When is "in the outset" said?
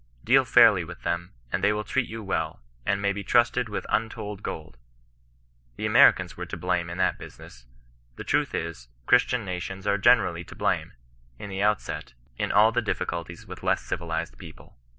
11.37-12.13